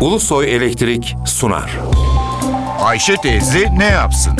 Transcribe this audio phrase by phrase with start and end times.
[0.00, 1.78] Ulusoy Elektrik sunar.
[2.80, 4.32] Ayşe teyze ne yapsın?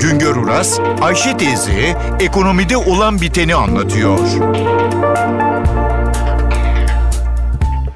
[0.00, 4.18] Güngör Uras, Ayşe teyze ekonomide olan biteni anlatıyor.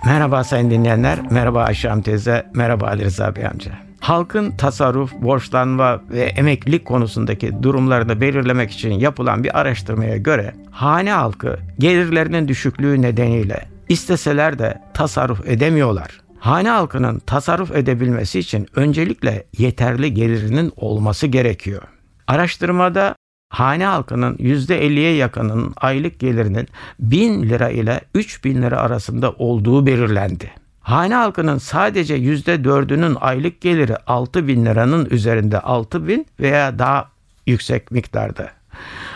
[0.05, 3.73] Merhaba sayın dinleyenler, merhaba Ayşe Hanım teyze, merhaba Ali Rıza Bey amca.
[4.01, 11.59] Halkın tasarruf, borçlanma ve emeklilik konusundaki durumlarını belirlemek için yapılan bir araştırmaya göre hane halkı
[11.79, 16.21] gelirlerinin düşüklüğü nedeniyle isteseler de tasarruf edemiyorlar.
[16.39, 21.83] Hane halkının tasarruf edebilmesi için öncelikle yeterli gelirinin olması gerekiyor.
[22.27, 23.15] Araştırmada
[23.49, 26.69] hane halkının %50'ye yakınının aylık gelirinin
[27.01, 30.51] 1000 lira ile 3000 lira arasında olduğu belirlendi.
[30.81, 37.09] Hane halkının sadece %4'ünün aylık geliri 6000 liranın üzerinde 6000 veya daha
[37.47, 38.62] yüksek miktarda.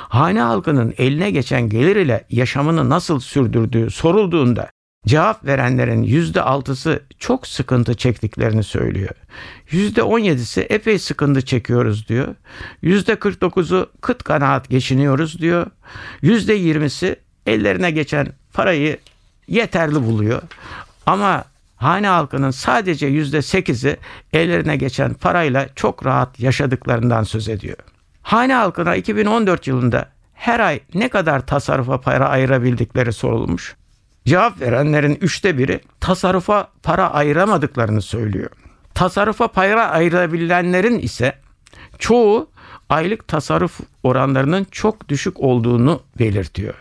[0.09, 4.71] Hane halkının eline geçen gelir ile yaşamını nasıl sürdürdüğü sorulduğunda
[5.07, 9.15] cevap verenlerin %6'sı çok sıkıntı çektiklerini söylüyor.
[9.71, 12.35] %17'si epey sıkıntı çekiyoruz diyor.
[12.83, 15.67] %49'u kıt kanaat geçiniyoruz diyor.
[16.23, 18.99] %20'si ellerine geçen parayı
[19.49, 20.43] yeterli buluyor.
[21.07, 21.45] Ama
[21.77, 23.97] hane halkının sadece %8'i
[24.33, 27.79] ellerine geçen parayla çok rahat yaşadıklarından söz ediyor.
[28.27, 33.77] Hane halkına 2014 yılında her ay ne kadar tasarrufa para ayırabildikleri sorulmuş.
[34.25, 38.51] Cevap verenlerin üçte biri tasarrufa para ayıramadıklarını söylüyor.
[38.95, 41.35] Tasarrufa para ayırabilenlerin ise
[41.99, 42.51] çoğu
[42.89, 46.75] aylık tasarruf oranlarının çok düşük olduğunu belirtiyor.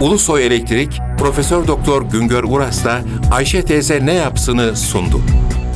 [0.00, 3.02] Ulusoy Elektrik Profesör Doktor Güngör Uras'la
[3.32, 5.20] Ayşe teyze ne yapsını sundu.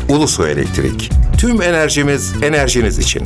[0.08, 1.10] Ulusoy Elektrik.
[1.38, 3.22] Tüm enerjimiz enerjiniz için.